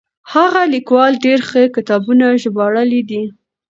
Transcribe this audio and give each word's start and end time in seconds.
هغه 0.33 0.61
ليکوال 0.73 1.13
ډېر 1.25 1.39
ښه 1.49 1.61
کتابونه 1.75 2.25
ژباړلي 2.41 3.01
دي. 3.09 3.23